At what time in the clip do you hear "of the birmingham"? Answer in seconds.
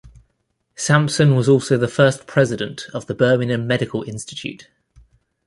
2.91-3.67